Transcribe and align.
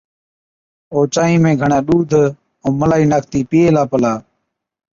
او 0.93 0.99
چانهِي 1.13 1.35
۾ 1.47 1.51
گھڻَي 1.61 1.79
ڏُوڌ 1.87 2.11
ائُون 2.63 2.73
ملائِي 2.79 3.05
ناکتِي 3.11 3.39
پِيئي 3.49 3.65
هِلا 3.67 3.83
پلا 3.91 4.13